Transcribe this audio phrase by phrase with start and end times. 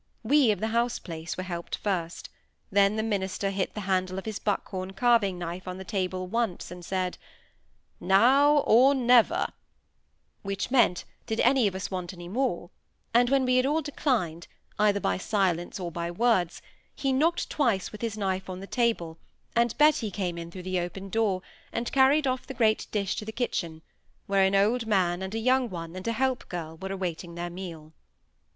[0.23, 2.31] We of the house place were helped first;
[2.71, 6.25] then the minister hit the handle of his buck horn carving knife on the table
[6.25, 7.19] once, and said,—
[7.99, 9.45] "Now or never,"
[10.41, 12.71] which meant, did any of us want any more;
[13.13, 14.47] and when we had all declined,
[14.79, 16.63] either by silence or by words,
[16.95, 19.19] he knocked twice with his knife on the table,
[19.55, 23.23] and Betty came in through the open door, and carried off the great dish to
[23.25, 23.83] the kitchen,
[24.25, 27.51] where an old man and a young one, and a help girl, were awaiting their
[27.51, 27.93] meal.